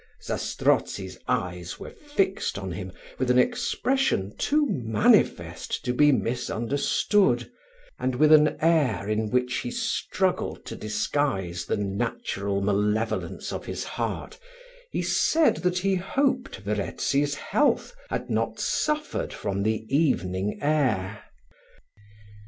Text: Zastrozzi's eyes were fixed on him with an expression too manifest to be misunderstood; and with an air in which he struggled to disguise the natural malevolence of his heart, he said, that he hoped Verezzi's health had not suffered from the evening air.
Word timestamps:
Zastrozzi's 0.23 1.19
eyes 1.27 1.79
were 1.79 1.91
fixed 1.91 2.57
on 2.57 2.71
him 2.71 2.91
with 3.19 3.29
an 3.29 3.37
expression 3.37 4.35
too 4.35 4.65
manifest 4.67 5.85
to 5.85 5.93
be 5.93 6.11
misunderstood; 6.11 7.51
and 7.99 8.15
with 8.15 8.31
an 8.33 8.57
air 8.61 9.07
in 9.07 9.29
which 9.29 9.57
he 9.57 9.69
struggled 9.69 10.65
to 10.65 10.75
disguise 10.75 11.65
the 11.65 11.77
natural 11.77 12.61
malevolence 12.61 13.53
of 13.53 13.67
his 13.67 13.83
heart, 13.83 14.39
he 14.89 15.03
said, 15.03 15.57
that 15.57 15.77
he 15.77 15.93
hoped 15.93 16.57
Verezzi's 16.61 17.35
health 17.35 17.95
had 18.09 18.27
not 18.27 18.59
suffered 18.59 19.31
from 19.31 19.61
the 19.61 19.85
evening 19.95 20.57
air. 20.63 21.25